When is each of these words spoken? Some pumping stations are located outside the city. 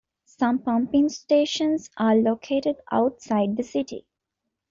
Some 0.25 0.57
pumping 0.57 1.09
stations 1.09 1.91
are 1.95 2.15
located 2.15 2.77
outside 2.91 3.55
the 3.55 3.61
city. 3.61 4.07